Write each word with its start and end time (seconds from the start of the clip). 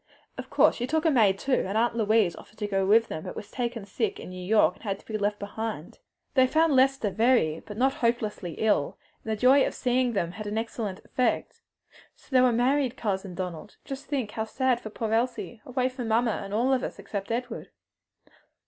"Of 0.35 0.49
course 0.49 0.77
she 0.77 0.87
took 0.87 1.05
a 1.05 1.11
maid 1.11 1.37
too, 1.37 1.63
and 1.67 1.77
Aunt 1.77 1.95
Louise 1.95 2.35
offered 2.35 2.57
to 2.57 2.65
go 2.67 2.87
with 2.87 3.07
them, 3.07 3.21
but 3.23 3.35
was 3.35 3.51
taken 3.51 3.85
sick 3.85 4.19
in 4.19 4.29
New 4.31 4.43
York, 4.43 4.77
so 4.77 4.81
had 4.81 4.97
to 4.97 5.05
be 5.05 5.15
left 5.15 5.37
behind. 5.37 5.99
"They 6.33 6.47
found 6.47 6.75
Lester 6.75 7.11
very 7.11 7.59
but 7.59 7.77
not 7.77 7.93
hopelessly 7.93 8.53
ill, 8.57 8.97
and 9.23 9.31
the 9.31 9.35
joy 9.39 9.63
of 9.63 9.75
seeing 9.75 10.13
them 10.13 10.31
had 10.31 10.47
an 10.47 10.57
excellent 10.57 11.05
effect. 11.05 11.61
So 12.15 12.29
they 12.31 12.41
were 12.41 12.51
married, 12.51 12.97
Cousin 12.97 13.35
Donald. 13.35 13.75
Just 13.85 14.07
think 14.07 14.31
how 14.31 14.45
sad 14.45 14.81
for 14.81 14.89
poor 14.89 15.13
Elsie! 15.13 15.61
away 15.67 15.87
from 15.87 16.07
mamma 16.07 16.31
and 16.43 16.51
all 16.51 16.73
of 16.73 16.81
us 16.81 16.97
except 16.97 17.29
Edward!" 17.31 17.69